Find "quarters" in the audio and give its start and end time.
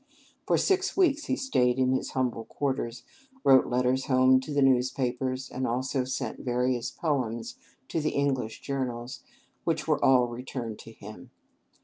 2.45-3.03